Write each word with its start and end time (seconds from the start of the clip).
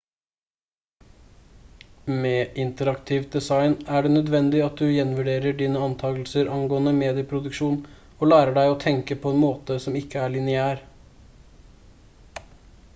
med 2.21 2.55
interaktivt 2.63 3.35
design 3.37 3.75
er 3.97 4.07
det 4.07 4.11
nødvendig 4.13 4.63
at 4.69 4.79
du 4.85 4.87
gjenvurderer 4.95 5.59
dine 5.61 5.83
antakelser 5.89 6.49
angående 6.57 6.95
medieproduksjon 7.01 7.77
og 7.93 8.25
lærer 8.33 8.55
deg 8.59 8.73
å 8.73 8.81
tenke 8.87 9.19
på 9.27 9.35
en 9.35 9.41
måte 9.45 9.81
som 9.87 9.99
ikke 10.03 10.23
er 10.25 10.35
lineær 10.39 10.83